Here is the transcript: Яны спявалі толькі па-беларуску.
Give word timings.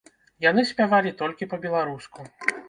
Яны 0.45 0.63
спявалі 0.69 1.11
толькі 1.19 1.49
па-беларуску. 1.53 2.19